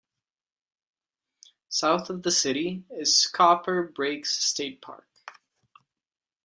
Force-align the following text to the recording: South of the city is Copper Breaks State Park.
South 1.69 2.09
of 2.09 2.23
the 2.23 2.31
city 2.31 2.85
is 2.89 3.27
Copper 3.27 3.83
Breaks 3.83 4.35
State 4.43 4.81
Park. 4.81 5.07